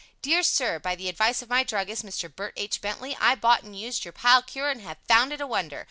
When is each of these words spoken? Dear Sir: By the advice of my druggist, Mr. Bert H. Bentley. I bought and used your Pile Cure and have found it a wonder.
Dear 0.23 0.41
Sir: 0.41 0.79
By 0.79 0.95
the 0.95 1.07
advice 1.09 1.43
of 1.43 1.49
my 1.51 1.63
druggist, 1.63 2.03
Mr. 2.03 2.35
Bert 2.35 2.55
H. 2.57 2.81
Bentley. 2.81 3.15
I 3.21 3.35
bought 3.35 3.61
and 3.61 3.79
used 3.79 4.03
your 4.03 4.13
Pile 4.13 4.41
Cure 4.41 4.71
and 4.71 4.81
have 4.81 4.97
found 5.07 5.31
it 5.31 5.39
a 5.41 5.45
wonder. 5.45 5.79